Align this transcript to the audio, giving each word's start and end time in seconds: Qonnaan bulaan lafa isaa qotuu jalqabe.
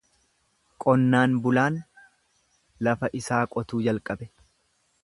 Qonnaan 0.85 1.35
bulaan 1.43 1.77
lafa 2.89 3.13
isaa 3.21 3.43
qotuu 3.57 3.85
jalqabe. 3.91 4.35